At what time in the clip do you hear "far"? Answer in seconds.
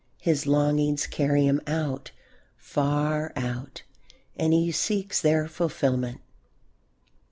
2.57-3.31